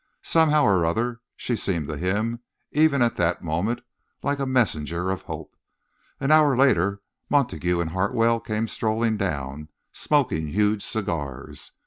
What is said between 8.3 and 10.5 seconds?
came strolling down, smoking